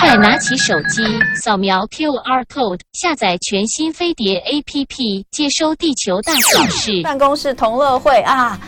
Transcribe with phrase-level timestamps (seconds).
[0.00, 1.02] 快拿起手机，
[1.34, 7.02] 扫描 QR code，下载全新飞碟 APP，接收地球大小事。
[7.02, 8.58] 办公室同乐会啊，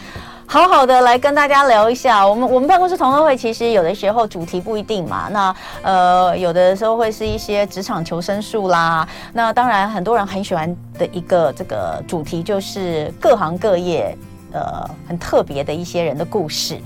[0.47, 2.27] 好好的来跟大家聊一下。
[2.27, 9.09] 我们我们办公室同乐会其实有的时候主题不一定嘛，那呃有的时候会是一些职场求生术啦。
[9.33, 14.15] 那当然很多人很喜欢的一个这个主题就是各行各业
[14.53, 16.79] 呃很特别的一些人的故事。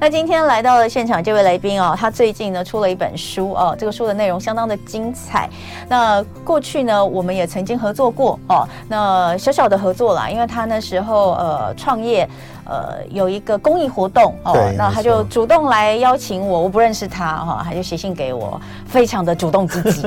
[0.00, 5.48] 那今天来到了现场这位来宾哦，他最近呢出了一本书哦，这个书的内容相当的精彩。
[5.88, 12.28] 那过去呢，我们也曾经合作过哦，那小小的合作啦，因为他那时候呃创业。
[12.70, 20.06] 呃，有一个公益活动哦，那他就主动来邀请我，我不认识他哈，他就写信给我，非常的主动积极。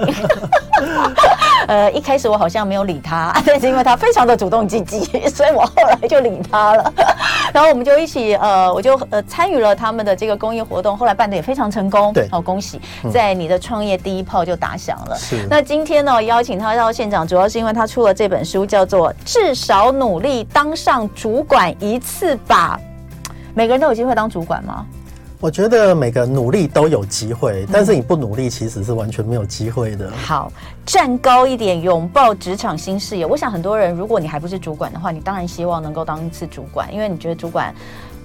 [1.67, 6.93] 呃，一开始我好像没有理他，但是因为他非常的主动积极，所以我后来就理他了。
[7.53, 12.11] 然后我们就一起呃，我就呃参与了他们的这个公益活动，后来办的也非常成功。
[12.13, 12.79] 对，好，恭喜，
[13.11, 15.15] 在你的创业第一炮就打响了。
[15.17, 15.47] 是。
[15.49, 22.35] 那今天呢，邀请他到现场，主要是因为他出了这本书，叫做《至少努力当上主管一次》。
[22.47, 22.79] 吧，
[23.53, 24.85] 每个人都有机会当主管吗？
[25.41, 30.11] 我觉得每个努力都有机会，但是你不努力，其实是完全没有机会的。
[30.11, 30.53] 好，
[30.85, 33.25] 站高一点，拥抱职场新视野。
[33.25, 37.73] 我想很多人，如果你还不是主管的话，你当然希望能够当一次主管，因为你觉得主管。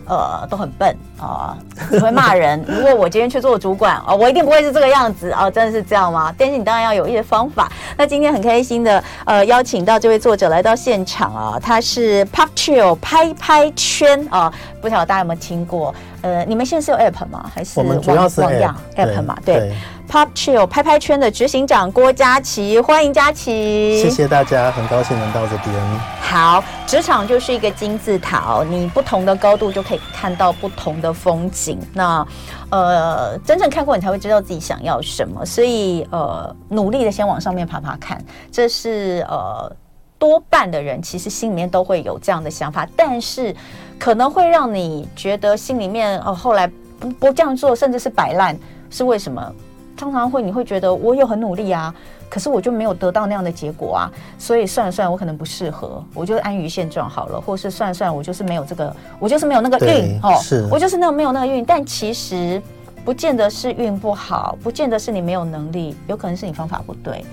[0.09, 1.57] 呃，都很笨啊，
[1.91, 2.63] 只、呃、会骂人。
[2.69, 6.35] 如果我今天去做主管啊、呃，我一定不会是这个样子啊、呃，真的是这样吗？
[6.39, 7.71] 但是你当然要有一些方法。
[7.97, 15.95] 那今天很开心的呃，邀请到这位作者来到现场啊，他是 PopChill 拍拍圈啊、呃，不晓得大家有没有听过？
[16.23, 17.51] 呃，你们现在是有 App 吗？
[17.55, 19.37] 还是我们主要是 App, App 嘛？
[19.45, 19.57] 对。
[19.57, 19.73] 对
[20.09, 24.01] PopChill 拍拍圈的执行长郭佳琪，欢迎佳琪。
[24.01, 25.75] 谢谢大家，很高兴能到这边。
[26.21, 31.79] 好，职场就是一个金字塔，你不同的高度就可以看到不同的风景。
[31.93, 32.27] 那
[32.71, 39.71] 呃，真正看过你才会知道自己想要什么，所以呃，努力的先往上面爬爬看，这是呃
[40.19, 43.55] 多半的人其实心里面都会有这样的想法，但是
[43.99, 48.57] 可能会让你觉得心里面哦、呃，后来不不这样做，甚至是摆烂，
[48.89, 49.53] 是为什么？
[49.97, 51.95] 常常会，你会觉得我有很努力啊，
[52.29, 62.61] 可是我就没有得到那样的结果啊，所以算了算了，我可能不适合，我就安于现状好了，或是算了算了，我就是没有这个，我就是没有那个运哦，是我就是那没有那个运，但其实
[63.05, 67.25] 不见得是运不好，不见得是你没有能力，有可能是你方法不对。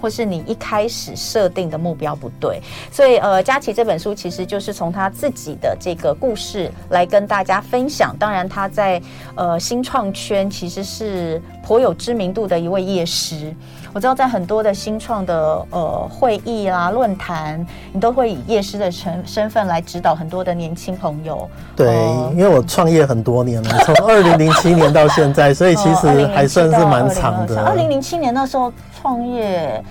[0.00, 2.60] 或是你一开始设定的目标不对，
[2.90, 8.16] 所以呃，佳琪这本书其实就是从他自己的这个故事来跟大家分享。
[8.18, 9.00] 当然，他在
[9.34, 13.54] 呃新创圈其实是颇有知名度的一位业师。
[13.92, 21.48] 我知道在很多的新创的呃会议啦、论坛，你都会以业师的身身份来指导很多的年轻朋友。
[21.74, 27.62] 对，呃、因为我创业很多年了， 从二零零七年到现在，所以其实还算是蛮长的。
[27.64, 29.82] 二零零七年那时候创业。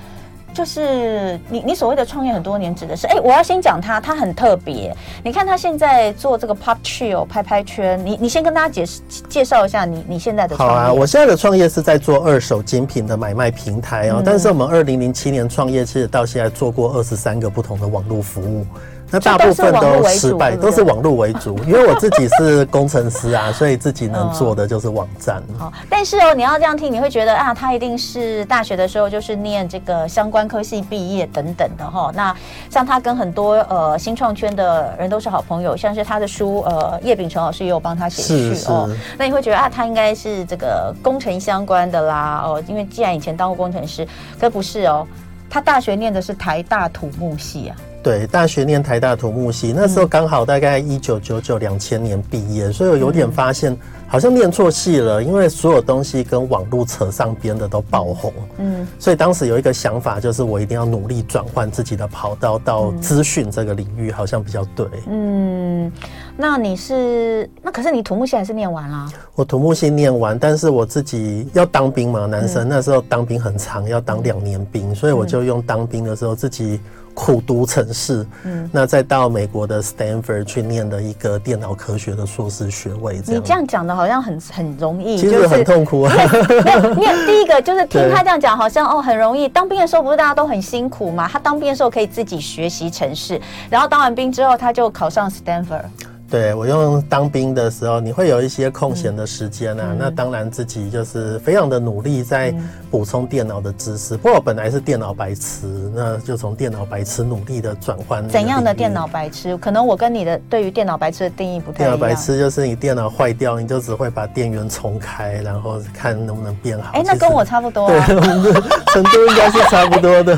[0.58, 4.92] 就是你，你所谓的创业很多年，指的是哎，我要先讲他，他很特别。
[5.24, 10.76] 你看他现在做这个 PopChill 拍拍圈，你你先跟大家解释介绍一下你你现在的创业。
[10.76, 14.16] 好啊，我现在的创业是在做二手精品的买卖平台哦。
[14.18, 18.66] 嗯、但是我们二零零七年创业，其实到现在做过二十三个不同的网络服务。
[19.10, 25.42] 那大部分都失败，都是网络为主，因为我自己是工程师啊，所以自己能做的就是网站。
[25.58, 32.12] 好，但是哦，你要这样听，你会觉得啊，他一定是大学的时候就是念这个相关科系毕业等等的哈。
[32.14, 32.36] 那
[32.70, 38.90] 像他跟很多呃新创圈的人都是好朋友，像是他的书呃叶秉成老师也有帮他写序哦。
[39.18, 44.06] 那你会觉得啊，他应该是这个工程相关的啦哦，因为既然以前当过工程师，
[44.38, 45.08] 可不是哦，
[45.50, 47.78] 他大学念的是台大土木系啊。
[48.08, 58.32] 对，大学念台大土木系，那时候刚好大概一九九九两千年毕业，所以我有点发现好像念错系了，因为所有东西跟网络扯上边的都爆红。
[58.60, 64.88] 嗯，所以当时有一个想法，就是我一定要努力转换自己的跑道到资讯这个领域，好像比较对。
[65.10, 65.92] 嗯，
[66.38, 69.12] 那你是那可是你土木系还是念完啦？
[69.36, 76.80] 我土木系念完，但是我自己要当兵嘛，男生那时候当兵很长，要当两年兵，所以我就用当兵的时候自己。
[77.18, 83.20] 苦读城市，嗯，那再到美国的 Stanford 去念的一个电脑科学的硕士学位。
[83.26, 86.14] 你这样讲的好像很很容易，其实很痛苦啊。
[86.16, 87.12] 没有，没有。
[87.26, 89.50] 第一个就是听他这样讲，好像哦很容易。
[89.50, 91.28] 当兵的时候不是大家都很辛苦吗？
[91.28, 95.86] 他当兵的时候可以自己学习城市，然后当完兵之后他就考上 Stanford。
[96.30, 102.54] 对，我用当兵的时候，你会有一些空闲的时间啊，嗯、那当然自己就是非常的努力在
[102.92, 104.16] 补充电脑的知识。
[104.16, 105.66] 嗯、不过我本来是电脑白痴，
[105.96, 108.28] 那就从电脑白痴努力的转换。
[108.28, 109.56] 怎样的电脑白痴？
[109.56, 111.98] 可能我跟你的对于电脑白痴的定义不太一样。
[111.98, 116.92] 电脑白痴就是你电脑坏掉，你就只会把电源重开，然后看能不能变好。
[116.92, 118.06] 哎、欸，那跟我差不多、啊。
[118.06, 118.16] 对，
[118.92, 120.38] 程度应该是差不多的。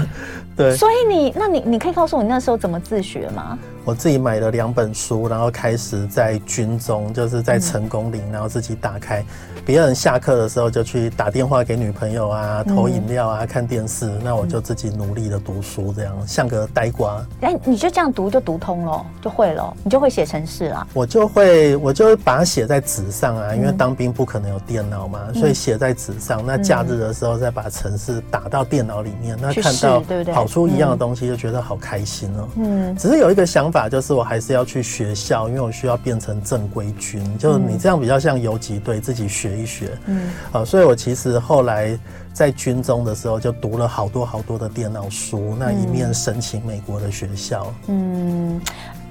[0.56, 3.58] 对，所以你，那你，你可以告诉我，你那时候怎么自学吗？
[3.90, 9.26] 我自己买了两本书，然后开始在军中，就是在成功岭，然后自己打开。
[9.66, 14.06] 别人下课的时候就去打电话给女朋友啊，投饮料啊，看电视。
[14.24, 17.26] 那我就自己努力的读书，这样像个呆瓜。
[17.42, 20.88] 哎，你就这样读就读通了，就会了，你就会写程式了。
[20.94, 26.46] 我就会，我就把它写在纸上啊，因为当兵不可能有电脑嘛，所以写在纸上。
[26.46, 30.00] 那假日的时候再把程式打到电脑里面，那看到
[30.32, 32.48] 跑出一样的东西，就觉得好开心哦。
[32.56, 37.22] 嗯，只是有一个想法，就是我还是要去学校，因为我需要变成正规军。
[37.38, 39.60] 就你这样比较像游击队，自己学。
[39.60, 42.00] 一学，嗯，啊，所以我其实后来
[42.32, 47.74] 在军中的时候就读了好多好多的电脑书，那一面申请美国的学校。
[47.88, 48.62] 嗯，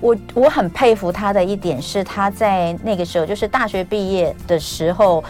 [0.00, 5.23] 我我很佩服他的一点是，他在那个时候就是大学毕业的时候，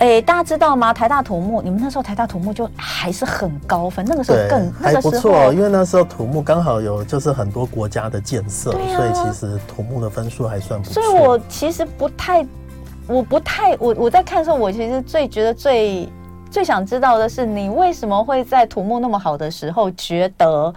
[0.00, 0.94] 哎、欸，大家知道吗？
[0.94, 10.94] 台大土木，你们那时候台大土木就还是很高分，那个时候更还不错，因为那时候土木刚好有就是很多国家的建设，啊、所以其实土木的分数还算不错。
[10.94, 12.44] 所以我其实不太。
[13.06, 16.08] 我不太，我我在看的时候，我其实最觉得最
[16.48, 20.72] 最想知道的是，你为什么会在土木那么好的时候，觉得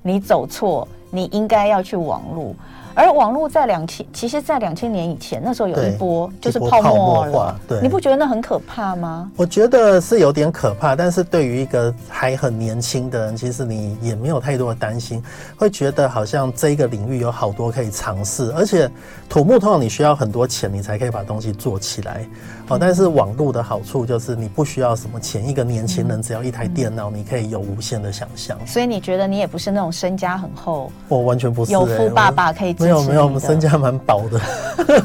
[0.00, 2.54] 你走错，你应该要去网路。
[2.94, 7.56] 而网络在两千，其实，在两千年以前，那时候有一波就是泡沫化。
[7.66, 9.30] 对，你不觉得那很可怕吗？
[9.36, 15.22] 我觉得是有点可怕，但是对于一个还很年轻的人，其实你也没有太多的担心，
[15.56, 18.90] 会觉得好像这个领域有好多可以尝试，而且
[19.28, 22.26] 土木通常你需要很多钱，你才可以把东西做起来。
[22.68, 28.58] 哦，但是网络的好处就是你不需要什么钱，一个年轻人只要一台电脑，你可以有无限的想象。
[28.66, 30.90] 所以你觉得你也不是那种身家很厚？
[31.08, 32.74] 我完全不是，有富爸爸可以。
[32.82, 34.40] 没有没有，我们身家蛮薄的，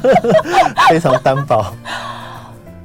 [0.90, 1.66] 非常单薄。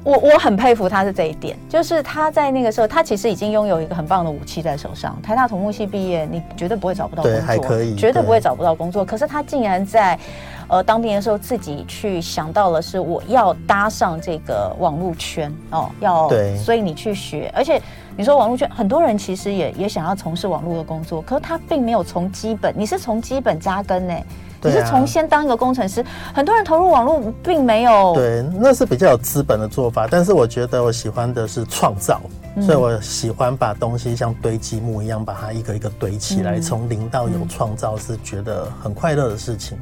[0.05, 5.17] 我我很佩服他是这一点，就是他在那个时候，他其实已经拥有一个很棒的武器在手上。
[5.23, 9.05] 台大土木系毕业，你绝对不会找不到工作，还可以，绝对不会找不到工作。
[9.05, 10.19] 可是他竟然在
[10.67, 17.81] 呃当兵的时候，自己去想到了是我要搭上这个网络圈哦，要对，所以你去学，而且
[18.17, 24.15] 你说网络圈，很多人其实也也想要从事网络的工作，可是他并没有从基本，你是从基本扎根呢。
[24.62, 28.12] 你是从先当一个工程师，很多人投入网络并没有。
[28.14, 30.06] 对，那是比较有资本的做法。
[30.11, 32.20] 但是我觉得我喜欢的是创造，
[32.61, 39.76] 所以我喜欢把东西像堆积木一样，把它一个一个堆起来，从零到有创造，是觉得很快乐的事情。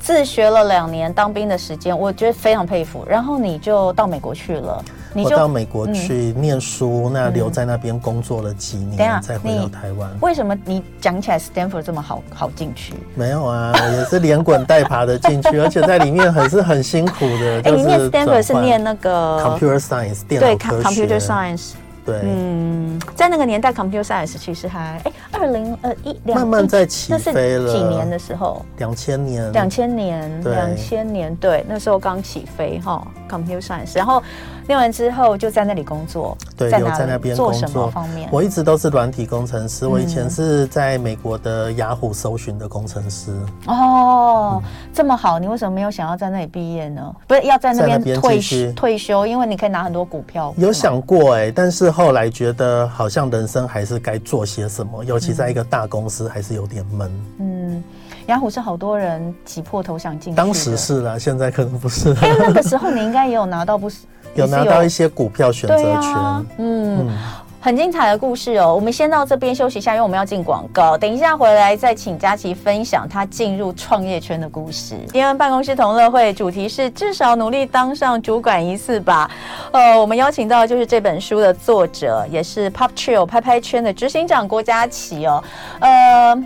[0.00, 3.04] 自学了两年当兵的时间，我觉得非常佩服。
[3.08, 4.84] 然后你就到美国去了。
[5.22, 10.10] 我到美国去念书，嗯、那留在那边工作了几年，嗯、再回到台湾。
[10.20, 12.94] 为什么你讲起来 Stanford 这么好好进去？
[13.14, 17.60] 没有啊，我也是连滚带爬的进去， 而且在里面很是很辛苦的。
[17.64, 21.06] 哎、欸，你念 Stanford 是念那个 Computer Science 电脑科学。
[21.06, 21.72] 对，Computer Science。
[22.06, 27.72] 对，嗯，在那个年代，Computer Science 其实还哎，二零呃一两慢慢在起飞了。
[27.72, 28.62] 几年的时候？
[28.76, 29.50] 两千年。
[29.52, 33.02] 两千年，两千年，对，那时候刚起飞哈
[33.34, 34.22] ，Computer Science，然后。
[34.66, 38.26] 念完之后就在那里工作，对，有在那边做什么方面？
[38.32, 43.30] 我一直都是软体工程师，我以前是在美国的雅虎搜寻的工程师。
[43.66, 47.14] 哦，这么好，你为什么没有想要在那里毕业呢？
[47.28, 48.40] 不是要在那边退
[48.72, 50.54] 退休，因为你可以拿很多股票。
[50.56, 57.12] 有想过哎，但是后来觉得好像人生还是该做些什么，尤其在一个大公司还是有点闷。
[57.38, 57.84] 嗯，
[58.26, 62.08] 雅虎是好多人挤破头想进去，当时是啦，现在可能不是。
[62.08, 63.98] 因为那个时候你应该也有拿到不 是？
[64.34, 67.18] 有拿到一些股票选择权，啊、嗯，嗯，
[67.60, 68.74] 很精彩的故事哦。
[68.74, 70.98] 我们先到这边休息一下，因为我们要进广告。
[70.98, 74.96] 等一下回来再请佳琪分享她进入创业圈的故事。
[75.12, 79.30] 今天办公室同乐会主题是至少努力当上主管一次吧。
[79.70, 85.44] 呃，我们邀请到的就是这本书的作者，也是 Pop Chill 拍拍圈的执行长郭佳琪哦。
[85.78, 86.44] 呃。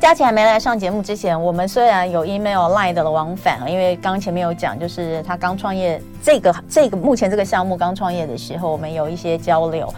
[0.00, 9.92] 佳琪还没来上节目之前，我们虽然有 email line 的往返，因为刚前面有讲，就是他刚创业，这个这个目前这个项目刚创业的时候，我们有一些交流。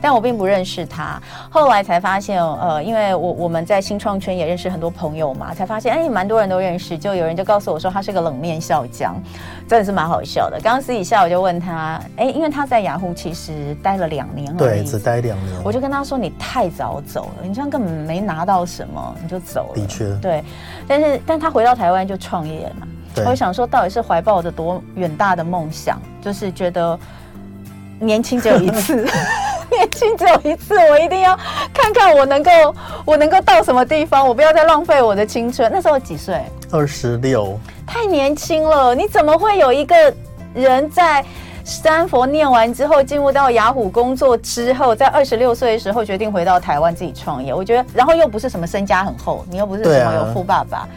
[0.00, 6.96] 但我并不认识他，后来才发现，呃，因为我我们在新创圈也认识很多朋友嘛，才发现，哎，蛮多人都认识。
[6.96, 9.14] 就有人就告诉我说，他是个冷面笑匠，
[9.68, 10.58] 真的是蛮好笑的。
[10.62, 15.62] 刚刚私底下我就问他，哎，因为他在雅虎其实待了两年而已，对，只待两年。
[15.64, 19.74] 我就跟他说，你太早走了，你这样根本没拿到什么，你就走了。
[19.74, 20.42] 的确，对。
[20.86, 22.86] 但是，但他回到台湾就创业了嘛。
[23.26, 26.96] 我想说，到底是怀抱着多远大的梦想，就是觉得
[27.98, 29.04] 年轻只有一次，
[29.86, 31.38] 年轻只有一次，我一定要
[31.72, 32.50] 看看我能够
[33.04, 35.70] 我能够到什么地方，我不要再浪费我的青春。
[35.72, 36.42] 那时候几岁？
[36.72, 37.56] 二十六，
[37.86, 38.92] 太年轻了。
[38.92, 40.12] 你怎么会有一个
[40.52, 41.24] 人在
[41.64, 47.54] 史丹佛念完之后，进入到雅虎工作之后，在二十六岁的时候决定回到台湾自己创业？
[47.54, 50.88] 我觉得，然后又不是什么身家很厚，你又不是什么有富爸爸。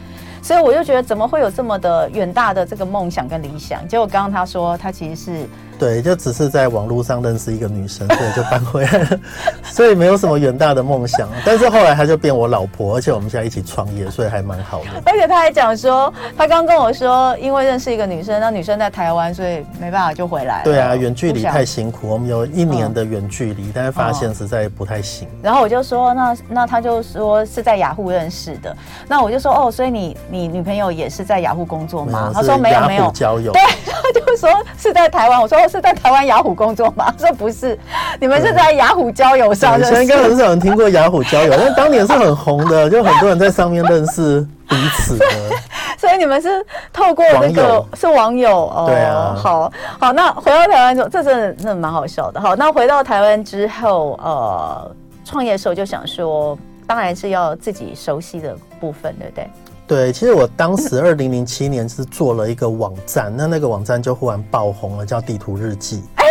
[0.41, 3.87] 所以我就觉得，怎么会有这么的远大的这个梦想跟理想？
[3.87, 5.49] 结果刚刚他说，他其实是。
[5.81, 9.19] 对，就只是在网络上认识一个女生，所以就搬回来了，
[9.65, 11.27] 所以没有什么远大的梦想。
[11.43, 15.01] 但是后来她就变我老婆，而且我们现在一起创业，所以还蛮好的。
[15.07, 20.61] 而且他还讲说，他刚跟我说，因为认识一个女生，那女生在台湾，所以没办法就回来。
[20.63, 25.27] 对啊，远距离太辛苦，我们有一年的远距离，嗯、但是发现实在不太行。
[25.41, 28.77] 然后我就说，那那他就说是在雅虎认识的。
[29.07, 32.29] 那我就说，哦，所以你你女朋友也是在雅虎工作吗？
[32.31, 33.51] 他说没有没有交友。
[33.51, 34.47] 对， 他就说
[34.77, 35.41] 是在台湾。
[35.41, 36.51] 我说是在台湾雅虎。
[36.53, 37.11] 工作吗？
[37.17, 37.79] 说不是，
[38.19, 39.93] 你们是在雅虎交友上认识。
[39.93, 45.25] 以前应该很少人听过雅虎交友，但当年是很红的，就很多人在上面认识彼此的。
[45.97, 46.49] 所以你们是
[46.91, 48.85] 透过那个网是网友哦。
[48.87, 52.41] 对啊，好好，那回到台湾之后，这真的真的蛮好笑的。
[52.41, 54.91] 好，那回到台湾之后，呃，
[55.23, 59.49] 创业的时候就想说，当然是要自己熟悉的部分，对不对？
[59.91, 66.01] 对，其实我当时二零零七年是做了一个网站，那那个网站就忽然爆红了，叫地图日记。
[66.15, 66.23] 哎，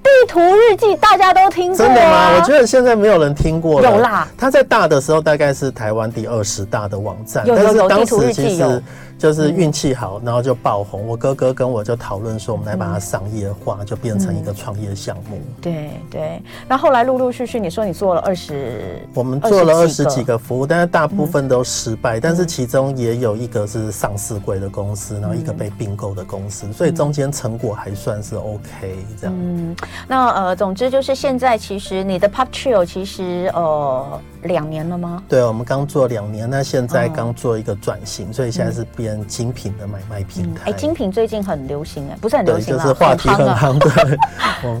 [0.00, 1.88] 地图日记大家都听过、啊？
[1.88, 2.36] 真的吗？
[2.36, 3.90] 我觉得现在没有人听过了。
[3.90, 8.82] 有啦，它在大的时候大概是台湾第二十大的网站，有有有，但是当时其实。
[9.22, 11.06] 就是运气好，然后就爆红。
[11.06, 15.40] 我哥哥跟我就讨论说，我们来把它商业化，就变成一个创业项目。
[15.60, 16.42] 对对。
[16.66, 22.18] 那后来陆陆续续，你说你做了二十，我们做了二十几个服务，但是大部分都失败。
[22.18, 29.36] 但是其中也有一个是上市贵的公司，然后一个被并购的公司，所以中间成果还算是 OK 这样。
[29.38, 29.76] 嗯，
[30.08, 35.22] 那呃，总之就是现在其实你的 Pop Chill 其实呃两年了吗？
[35.28, 39.11] 对，我们刚做两年，那现在刚做一个转型，所以现在是变。
[39.26, 44.18] 精品的买卖平台，哎、嗯，精品最近很流行，哎，不是很流行就是话题很夯，对。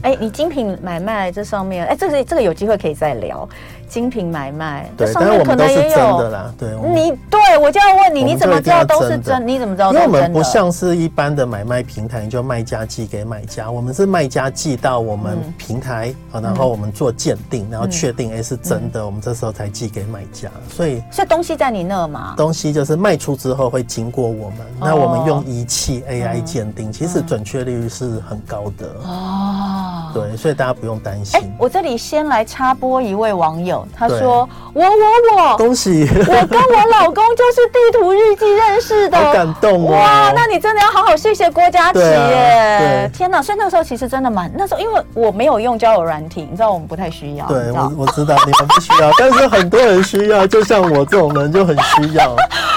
[0.02, 3.48] 哎，你精品买卖这上面，哎，这个这个有机会可以再聊。
[3.92, 6.50] 精品买卖，对，上面可能也有的啦。
[6.56, 9.46] 对，你对我就要问你，你怎么知道都是真？
[9.46, 9.92] 你怎么知道？
[9.92, 20.48] 因为我们不像是一般的买卖平台，就卖家寄给买家，我们是卖家寄到我们平台，然后我们做鉴定，然后确定哎是真的，我们这时候才寄给买家。
[20.70, 22.32] 所以，所以东西在你那嘛？
[22.34, 29.71] 东西就是卖出之后会经过我们，那我们用仪器 AI 鉴定，其实准确率是很高的哦。
[30.14, 31.40] 对，所以大家不用担心。
[31.58, 33.86] 我这里先来插播一位网友。
[33.96, 36.08] 他说：“我我我，恭喜！
[36.10, 39.92] 我跟我老公就是地图日记认识的，好感动哦！
[39.92, 43.10] 哇，那你真的要好好谢谢郭佳琪耶！
[43.12, 47.46] 天哪，所以那时候其实真的蛮那时候，因为我没有用交友软体，你知道我们不太需要。
[47.46, 52.34] 对，我我知道你们不需要，但是很多人需要，就像我这种人就很需要。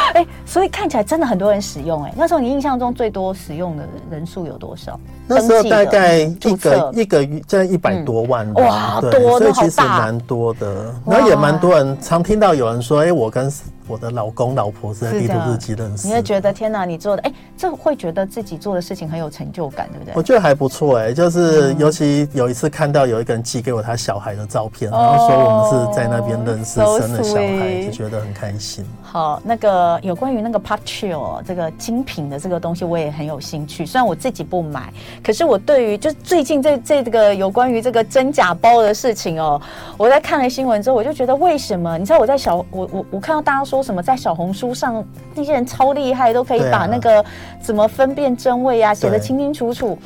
[0.56, 2.04] 哎，所以看起来真的很多人使用。
[2.06, 4.98] 哎，那时候你印象中最多使用的人数有多少？
[5.28, 10.96] 那时候大概一个一个月在一百多万哇，多，所以其实蛮多的。
[11.06, 13.52] 然后也蛮多人常听到有人说，哎，我跟
[13.88, 16.08] 我的老公老婆是在地图日记认识。
[16.08, 20.14] 你会觉得天哪，你做的哎，这会觉得自己做的事情很有成就感，对不对？
[20.16, 28.86] 我觉得还不错哎，就是尤其有一次看到有一个人寄给我他小孩的照片，然后说我们是在那边认识生了小孩，就觉得很开心。
[29.02, 33.86] 好，那个有关于那个 Chill 这个精品的这个东西，我也很有兴趣。
[33.86, 34.92] 虽然我自己不买，
[35.24, 39.62] 可是我对于就是最近这这个有关于这个真假包的事情哦，
[39.98, 41.98] 我在看了新闻之后，我就觉得为什么？
[41.98, 45.04] 你知道我在小我我我看到大家说什么，在小红书上
[45.34, 47.24] 那些人超厉害，都可以把那个
[47.62, 49.98] 怎么分辨真伪啊写得清清楚楚。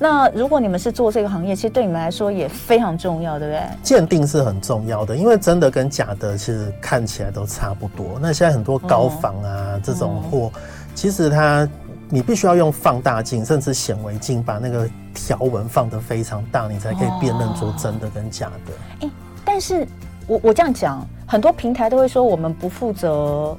[0.00, 3.62] 那如果你们是做这个行业，其实对你们来说也非常重要，对不对？
[3.82, 8.16] 鉴定是很重要的，因为真的跟假的其实看起来都差不多。
[8.20, 10.52] 那现在很多高仿啊、哦、这种货，哦、
[10.94, 11.68] 其实它
[12.08, 18.72] 你必须要用放大镜，甚至显微镜把那个条纹放得非常大，你才可以辨认出真的跟假的。
[19.00, 19.10] 哎、哦，
[19.44, 19.84] 但是
[20.28, 23.54] 我我这样讲，很多平台都会说我们不负责。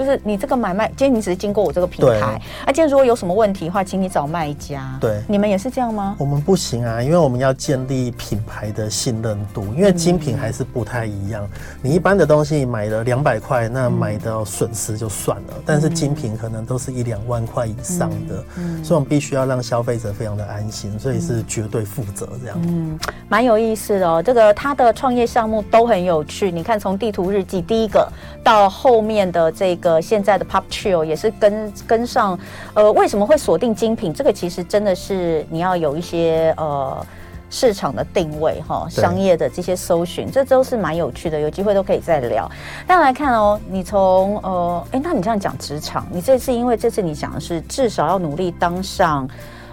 [0.00, 4.96] 就是你这个买卖，今天你只是经过我这个平台，啊，今天如果有什么问题的话，请你找卖家。
[4.98, 6.16] 对，你们也是这样吗？
[6.18, 11.44] 我们不行啊，因为我们要建立品牌的信任度，因为精品还是不太一样。
[11.44, 11.50] 嗯、
[11.82, 18.42] 你一般的东西买了两百块，那买的损失就算了，嗯、但是精品可能都是一两万块以上的，
[18.82, 22.58] 所以我们必须要让消费者非常的安心，所以是绝对负责这样。
[22.62, 26.50] 嗯，蛮有意思的哦，这个他的创业项目都很有趣。
[26.50, 28.10] 你看，从地图日记第一个
[28.42, 29.89] 到后面的这个。
[29.92, 32.38] 个现在的 Pop Chill 也是跟跟上，
[32.74, 34.12] 呃，为什么会锁定精品？
[34.12, 37.06] 这个其实真的是你要有一些呃。
[37.52, 42.48] 市场的定位哈，商业的这些搜寻，这都是蛮有趣的，有机会都可以再聊。
[42.86, 49.28] 大家来看哦，你从呃，哎，那你这样讲职场，你这次因为这次你讲的是至少要努力当上。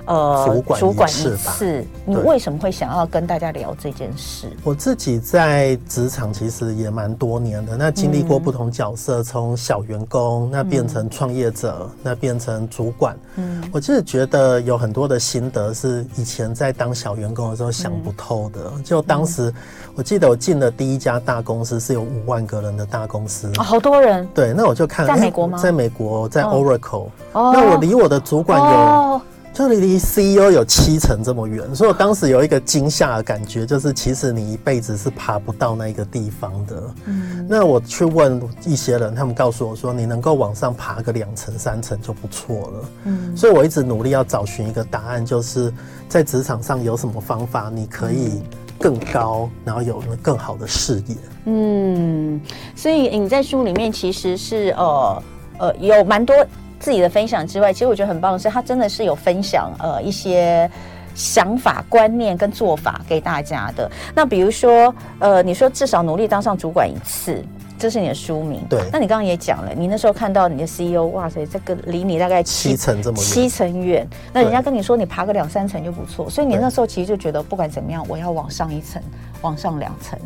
[0.08, 4.48] 呃，主管一次，你为什么会想要跟大家聊这件事？
[4.64, 13.18] 我自己在职场其实也蛮多年的，那经历过不同角色，从、嗯、小员工那变成创业者、嗯，那变成主管。
[13.36, 18.72] 嗯，我就是觉得有很多的心得是以前在当小员工的时候想不透的。
[18.76, 19.54] 嗯、就当时
[19.94, 24.26] 我记得我进了第一家大公司是有五万个人的大公司，哦、好多人。
[24.34, 25.58] 对，那我就看在美国吗？
[25.58, 27.10] 在美国，在 Oracle。
[27.34, 29.22] 哦，那我离我的主管有。
[29.58, 36.84] 哦这里离 CEO 有七成这么远，所以我当时有一个惊吓的感觉，就是其实你一辈子是爬不到那个地方的。
[37.06, 42.90] 嗯，那我去问一些人，他们告诉我说，你能够往上爬个两层、三层就不错了。
[43.06, 45.74] 嗯，所以我一直努力要找寻一个答案，就是
[46.08, 48.44] 在职场上有什么方法你可以
[48.80, 51.16] 更高，然后有了更好的视野。
[51.46, 52.40] 嗯，
[52.76, 55.24] 所以你在书里面其实是呃
[55.58, 56.36] 呃有蛮多。
[56.80, 60.70] 自己的分享之外，其实我觉得很棒的是，他真的是有分享呃一些
[61.16, 63.90] 想法、观念跟做法给大家的。
[64.14, 67.44] 那比如说，呃，你说至少努力当上主管一次，
[67.80, 68.64] 这是你的书名。
[68.70, 68.80] 对。
[68.92, 74.08] 那你刚刚也讲了，你那时候看到你的 CEO，哇塞，这个离你大概七,层这么远，七层远。
[74.32, 79.02] 那人家跟你说你爬个两三层就不错，所以你那时候其实就觉得不管怎么样，我要往上一层，
[79.42, 80.20] 往上两层。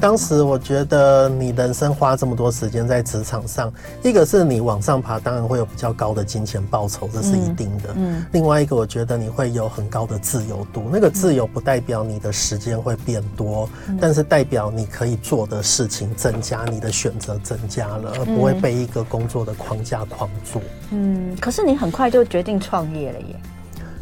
[0.00, 7.90] 当时我觉得你人生花这么多时间在职场上，一个是你往上爬，当然会有比较高的金钱报酬，这是一定的。
[7.96, 8.24] 嗯。
[8.32, 10.84] 另外一个，我觉得你会有很高的自由度。
[10.92, 13.68] 那个自由不代表你的时间会变多，
[14.00, 20.60] 但是代表你可以做的事情增加，你的选择增加了，而不会被一个工作的框架框住。
[20.90, 21.36] 嗯。
[21.40, 23.36] 可是你很快就决定创业了耶。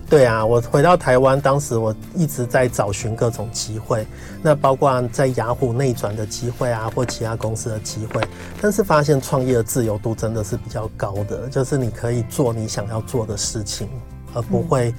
[0.09, 4.07] 对啊，我回到台湾，当时我一直在找寻各种机会，
[4.41, 8.23] 那包括在雅虎内转的机会啊，或其他公司的机会，
[8.63, 13.89] 但是发现创业的自由度真的是比较高的，就是你可以做你想要做的事情，
[14.33, 14.95] 而不会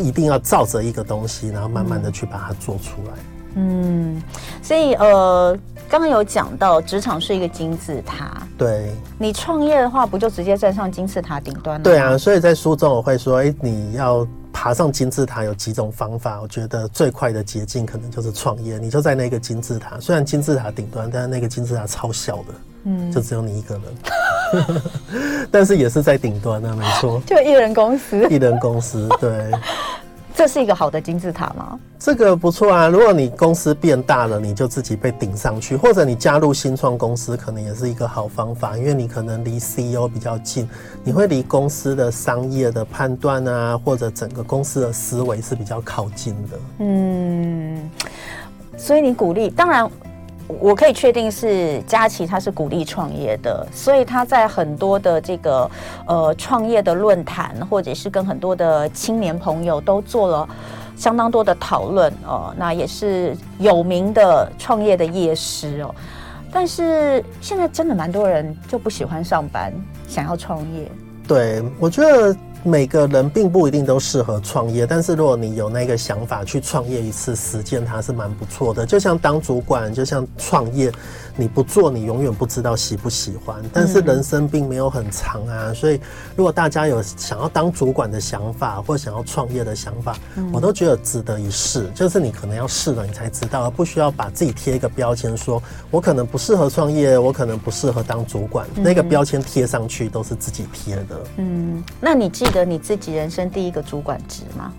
[0.00, 3.35] 一定要照着一个东西，然后慢慢的去把它做出来。
[3.56, 4.22] 嗯，
[4.62, 5.58] 所以呃。
[5.88, 8.42] 刚刚有讲到，职场是一个金字塔。
[8.58, 11.84] 对，你创业的话，不就直接站上金字塔顶端了？
[11.84, 16.40] 对啊，所以在书中我会说，哎，你要爬上金字塔有几种方法。
[16.42, 18.78] 我觉得最快的捷径可能就是创业。
[18.78, 22.54] 你就在那个金字塔，虽然金字塔顶端，但是那个金字塔超小的，
[22.86, 24.82] 嗯，就只有你一个人，
[25.52, 29.52] 但是也是在顶端啊，没错， 就一人公司， 一人公司，对。
[30.36, 31.80] 这是一个好的金字塔吗？
[31.98, 32.88] 这个不错啊！
[32.88, 40.68] 如果你公司变大了，你就自己被顶上去，或者你加入新创公司，可能也是一个好方法，因为你可能离 CEO 比较近，
[41.02, 46.58] 你会离公司的商业的判断啊，或者整个公司的思维是比较靠近的。
[46.80, 47.90] 嗯，
[48.76, 49.90] 所以你鼓励，当然。
[50.48, 55.70] 我可以确定是佳琪，他是鼓励创业的，所以他在很多的这个
[56.06, 60.48] 呃创业的论坛，或者是跟很多的青年朋友都做了
[60.96, 62.54] 相当多的讨论哦。
[62.56, 65.94] 那也是有名的创业的业师哦。
[66.52, 69.72] 但是现在真的蛮多人就不喜欢上班，
[70.06, 70.90] 想要创业。
[71.26, 72.36] 对，我觉得。
[72.66, 78.84] 每个人并不一定都适合创业，但是如果你有那个想法去创业一次，实践它是蛮不错的。
[78.84, 80.92] 就像当主管，就像创业。
[81.38, 83.62] 你不做，你永远不知道喜不喜欢。
[83.70, 86.00] 但是人生并没有很长啊，所以
[86.34, 90.16] 如果大家有想要当主管的想法，或想要创业的想法，
[90.50, 91.90] 我都觉得值得一试。
[91.94, 98.66] 就是你可能要试了，你才知道，而不需要把自己贴一个标签，说我可能不适合创业，我可能不适合当主管。
[98.74, 101.22] 那个标签贴上去都是自己贴的。
[101.36, 104.72] 嗯，那你记得你自己人生第一个主管职吗？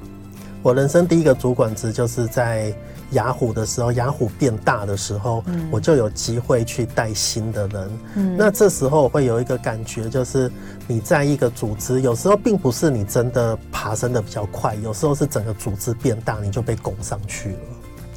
[0.63, 2.73] 我人生第一个主管职就是在。
[3.11, 7.89] 雅虎的时候，雅虎变大的时候，嗯、我就有机会去带新的人。
[8.15, 10.51] 嗯，那这时候我会有一个感觉，就是
[10.87, 17.57] 你在一个组织，有时候并不是你真的爬升的比较快，有时候是整个组织变大，你就被拱上去了。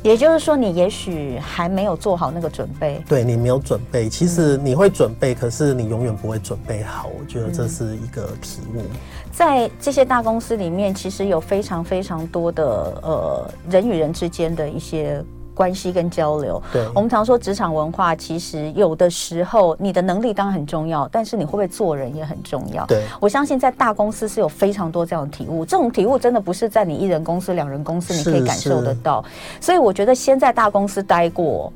[0.02, 3.02] 也就是说，你也许还没有做好那个准备。
[3.08, 7.10] 对，你没有准备，其实你会准备，可是你永远不会准备好。
[7.18, 8.82] 我觉得这是一个题目。
[9.30, 12.64] 在这些大公司里面，其实有非常非常多的
[13.02, 15.22] 呃人与人之间的一些。
[15.60, 22.86] 关系跟交流，对，我们常说职场文化，其实有的时候你的能力当然很重要，但是你会不会做人也很重要。
[22.86, 29.22] 对，我相信在大公司是有非常多这样的体悟，这种体悟真的不是在你一人公司、两人公司你可以感受得到。
[29.60, 31.70] 所以我觉得先在大公司待过。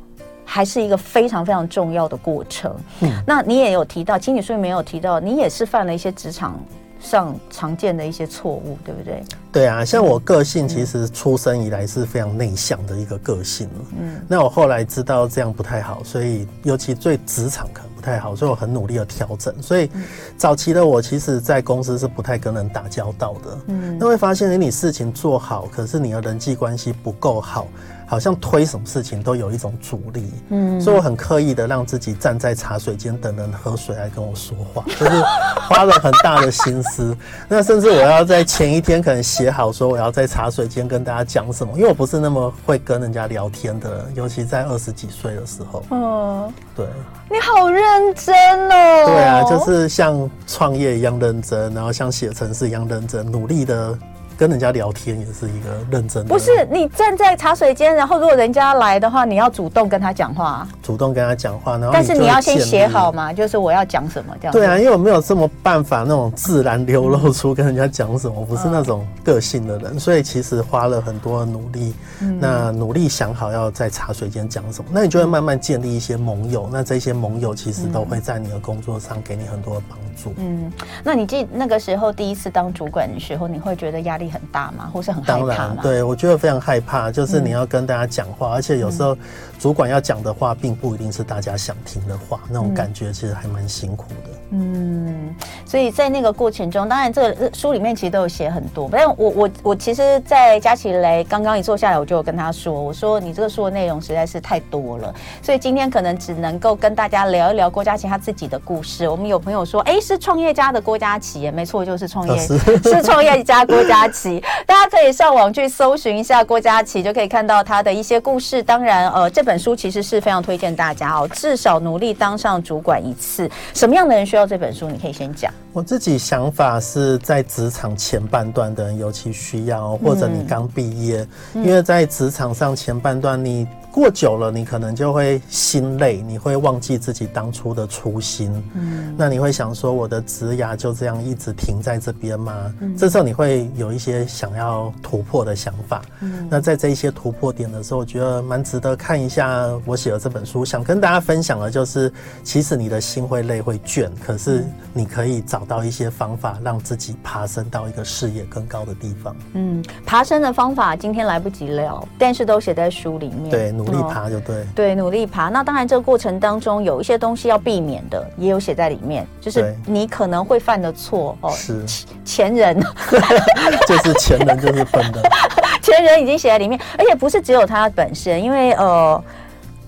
[0.46, 2.70] 还是一个非常非常重要的过程。
[3.00, 6.60] 嗯，那你也有提到，其实你书里没有提到，你也是犯了一些职场
[7.04, 9.22] 上常见的一些错误，对不对？
[9.52, 13.68] 对啊，像我个性其实出生以来是非常内向的一个个性。
[14.00, 19.54] 嗯，那我后来知道这样不太好，所以尤其最职场可能不太好，所以我很努力的调整。
[19.62, 19.90] 所以
[20.36, 23.58] 早期的我其实，在公司是不太跟人打交道的。
[23.68, 27.66] 嗯，那会发现，你事情做好，可是你的人际关系不够好。
[28.06, 35.22] 好像推什么事情都有一种阻力，嗯，所以我很刻意的让自己站在茶水间等人喝水来跟我说话，就是
[35.66, 37.16] 花了很大的心思。
[37.48, 45.82] 那甚至我要在前一天可能写好说我要在茶水间跟大家讲什么，因为我不是那么会跟人家聊天的人，尤其在二十几岁的时候。
[45.90, 46.86] 嗯，对，
[47.30, 48.34] 你好认认真
[48.70, 49.04] 哦。
[49.06, 53.96] 对啊，就是像创业一样认真，然后像写程式一样认真，努力的。
[54.36, 56.28] 跟人家聊天也是一个认真的。
[56.28, 60.66] 不是你站在茶水间，然后如果人家来的话，你要主动跟他讲话。
[60.82, 64.52] 主动跟他讲话，然后但是你要先写好嘛，就是我要讲什么这样。
[64.52, 71.94] 对啊，因为我没有这么办法那种自然流露出跟人家讲什么，我不是那种个性的人，所以其实花了很多的努力。
[72.40, 76.68] 那努力想好要在茶水间讲什么，那你就会慢慢建立一些盟友。
[76.72, 80.32] 那这些盟友其实都会在你的工作上给你很多的帮助。
[80.38, 84.90] 嗯，那你记那个时候第一次当主管的时候，你会觉得压力很大吗？
[84.92, 85.54] 或是很害怕吗？
[85.56, 89.16] 当然，对，我觉得非常害怕，就是你要跟大家讲话，而且有时候
[89.58, 94.30] 主管要讲的话，并不一定是大家想听的话，那种感觉其实还蛮辛苦的。
[94.56, 95.34] 嗯，
[95.66, 105.12] 所以在那个过程中，当然这个书里面其实都有写很多，但我我我其实，在佳琪来刚刚一坐下来，我就有跟他说，我说你这个书的内容实在是太多了，
[105.42, 109.08] 所以今天可能只能够跟大家聊一聊郭佳琪他自己的故事。
[109.08, 112.38] 我们有朋友说，哎，是创业家的郭佳琪，没错，就是创业
[112.84, 118.62] 是创业家郭佳琪，大家可以上网去搜寻一下郭佳琪，就可以看到他的一些故事。
[118.62, 123.50] 当然，呃，这本书其实是非常推荐大家哦，至少努力当上主管一次。
[123.74, 124.43] 什么样的人需要？
[124.46, 125.52] 这本书你可以先讲。
[125.74, 133.66] 我自己想法是在职场前半段的人尤其需要，或者你刚毕业，因为在职场上前半段你。
[133.94, 138.52] 过久了，你可能就会心累，你会忘记自己当初的初心。
[138.74, 142.74] 嗯，那你会想说，我的职涯就这样一直停在这边吗？
[142.80, 146.02] 嗯，这时候你会有一些想要突破的想法。
[146.22, 150.64] 嗯，那在这一些突破点的时候，我觉得蛮值得看一下我写的这本书。
[150.64, 159.36] 想跟大家分享的就是，其实你的心会累会倦，可是你可以找到一些方法，让自己爬升到一个视野更高的地方。
[159.52, 163.50] 嗯，爬升的方法今天来不及聊，但是都写在书里面。
[163.50, 163.74] 对。
[163.74, 165.48] 努力爬就对，对，努力爬。
[165.48, 171.50] 那当然，这个过程当中有一些东西要避免的，也有写在里面，就是你可能会犯的错哦。
[171.50, 171.84] 是
[172.24, 172.78] 前人，
[173.88, 175.20] 就是前人就是笨的，
[175.82, 179.22] 前人已经写在里面，而且不是只有他本身，因为呃，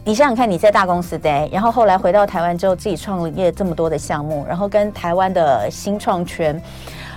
[0.07, 6.63] 你想想看，你在大公司待，然后后来回到台湾之后，自己创业这么多的项目，然后跟台湾的新创圈。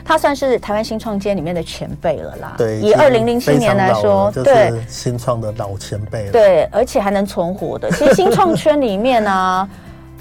[0.04, 2.56] 他算是台湾新创界里面的前辈了啦。
[2.58, 6.32] 对，以二零零七年来说，对，新创的老前辈了。
[6.32, 7.92] 对，而且还能存活的。
[7.92, 9.70] 其实新创圈里面呢、啊，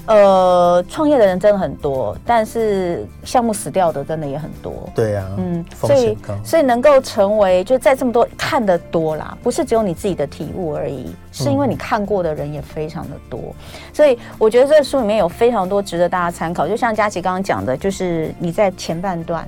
[0.05, 4.89] 呃，创业的人真的很多，但是项目死掉的真的也很多。
[4.95, 13.39] 对啊，嗯，所以所以能够成为就在这么多看得多啦，不是只有你自己的体悟而已，是因为你看过的人也非常的多。
[13.39, 13.53] 嗯、
[13.93, 16.67] 所以我觉得这书里面有非常多值得大家参考。
[16.67, 19.47] 就像佳琪刚刚讲的，就是你在前半段。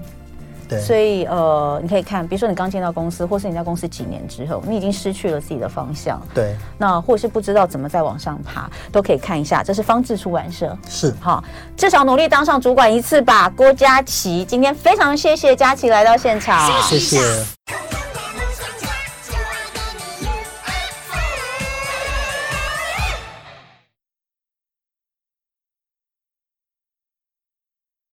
[0.79, 6.21] 所以，呃，你可以看，比如说你刚进到公司，或是你在公司几年之后，你已经失去了自己的方向。
[6.34, 6.55] 对。
[6.77, 9.63] 那或是不知道怎么再往上爬，都可以看一下。
[9.63, 10.77] 这是方志出版社。
[10.88, 11.13] 是。
[11.19, 11.43] 好，
[11.75, 14.45] 至少努力当上主管一次吧，郭佳琪。
[14.45, 16.81] 今天非常谢谢佳琪来到现场。
[16.84, 17.19] 谢谢。